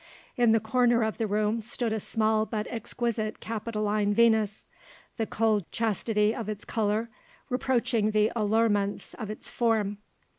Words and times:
In 0.35 0.51
the 0.51 0.59
corner 0.59 1.03
of 1.03 1.19
the 1.19 1.27
room 1.27 1.61
stood 1.61 1.93
a 1.93 1.99
small 1.99 2.47
but 2.47 2.65
exquisite 2.71 3.39
Capitoline 3.39 4.15
Venus, 4.15 4.65
the 5.17 5.27
cold 5.27 5.71
chastity 5.71 6.33
of 6.33 6.49
its 6.49 6.65
colour 6.65 7.11
reproaching 7.51 8.09
the 8.09 8.31
allurements 8.35 9.13
of 9.13 9.29
its 9.29 9.47
form. 9.47 9.99